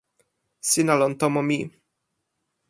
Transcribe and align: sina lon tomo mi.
sina 0.69 0.93
lon 0.99 1.13
tomo 1.19 1.41
mi. 1.49 1.59